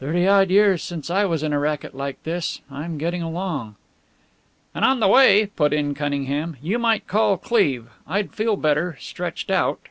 [0.00, 2.62] "Thirty odd years since I was in a racket like this.
[2.70, 3.74] I'm getting along."
[4.74, 7.88] "And on the way," put in Cunningham, "you might call Cleve.
[8.06, 9.88] I'd feel better stretched out."